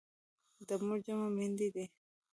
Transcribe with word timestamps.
د 0.67 0.69
مور 0.85 0.99
جمع 1.05 1.27
میندي 1.37 1.67
دي. 1.75 1.85